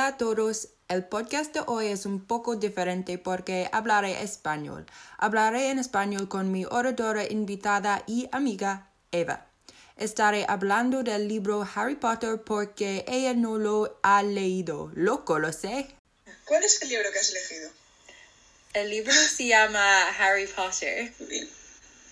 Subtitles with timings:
[0.00, 0.68] Hola a todos.
[0.88, 4.86] El podcast de hoy es un poco diferente porque hablaré español.
[5.18, 9.46] Hablaré en español con mi oradora invitada y amiga Eva.
[9.98, 14.90] Estaré hablando del libro Harry Potter porque ella no lo ha leído.
[14.94, 15.94] Loco, lo sé.
[16.46, 17.70] ¿Cuál es el libro que has elegido?
[18.72, 21.12] El libro se llama Harry Potter.
[21.28, 21.46] Bien.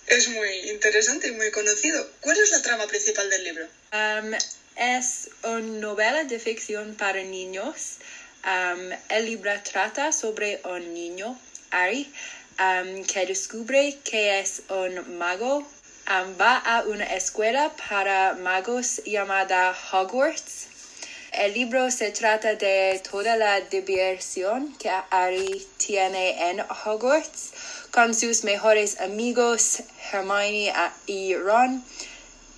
[0.09, 2.07] Es muy interesante y muy conocido.
[2.21, 3.65] ¿Cuál es la trama principal del libro?
[3.95, 4.35] Um,
[4.79, 7.97] es una novela de ficción para niños.
[8.45, 11.37] Um, el libro trata sobre un niño,
[11.73, 12.09] Harry,
[12.61, 15.59] um, que descubre que es un mago.
[15.59, 20.69] Um, va a una escuela para magos llamada Hogwarts.
[21.33, 27.53] El libro se trata de toda la diversión que Harry tiene en Hogwarts
[27.91, 30.73] con sus mejores amigos Hermione
[31.07, 31.85] y Ron.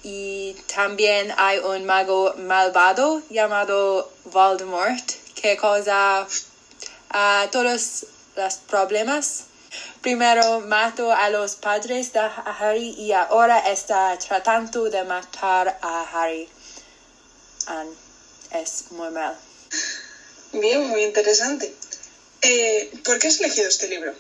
[0.03, 6.27] Y también hay un mago malvado llamado Voldemort que causa
[7.11, 9.45] a todos los problemas.
[10.01, 16.49] Primero mató a los padres de Harry y ahora está tratando de matar a Harry.
[17.67, 17.95] And
[18.53, 19.37] es muy mal.
[20.53, 21.73] Bien, muy interesante.
[22.43, 24.13] Eh, ¿Por qué has elegido este libro?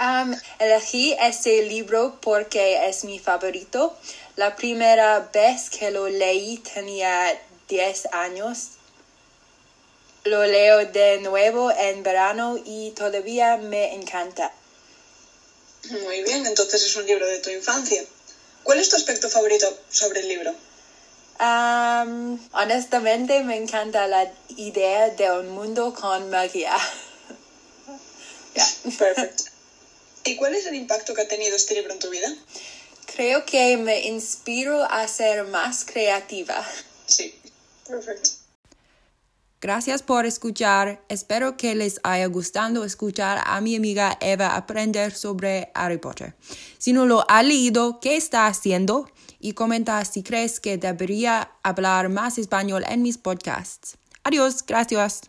[0.00, 3.96] Um, elegí este libro porque es mi favorito.
[4.36, 7.36] La primera vez que lo leí tenía
[7.68, 8.68] 10 años.
[10.22, 14.52] Lo leo de nuevo en verano y todavía me encanta.
[15.90, 18.04] Muy bien, entonces es un libro de tu infancia.
[18.62, 20.54] ¿Cuál es tu aspecto favorito sobre el libro?
[21.40, 26.76] Um, honestamente me encanta la idea de un mundo con magia.
[28.98, 29.57] Perfecto.
[30.28, 32.28] ¿Y cuál es el impacto que ha tenido este libro en tu vida?
[33.16, 36.62] Creo que me inspiro a ser más creativa.
[37.06, 37.34] Sí,
[37.86, 38.30] perfecto.
[39.60, 41.02] Gracias por escuchar.
[41.08, 46.36] Espero que les haya gustado escuchar a mi amiga Eva aprender sobre Harry Potter.
[46.76, 49.10] Si no lo ha leído, ¿qué está haciendo?
[49.40, 53.96] Y comenta si crees que debería hablar más español en mis podcasts.
[54.22, 55.22] Adiós, gracias.